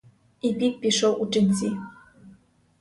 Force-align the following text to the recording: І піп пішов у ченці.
І 0.41 0.49
піп 0.55 0.79
пішов 0.85 1.21
у 1.27 1.29
ченці. 1.37 1.71